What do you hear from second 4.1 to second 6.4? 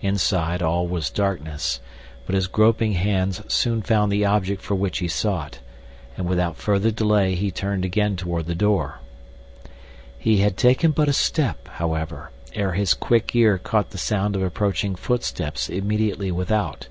the object for which he sought, and